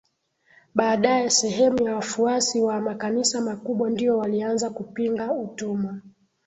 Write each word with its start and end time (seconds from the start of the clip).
baadaye 0.75 1.29
sehemu 1.29 1.83
ya 1.87 1.95
wafuasi 1.95 2.61
wa 2.61 2.81
makanisa 2.81 3.41
makubwa 3.41 3.89
ndio 3.89 4.17
walianza 4.17 4.69
kupinga 4.69 5.33
utumwa 5.33 5.95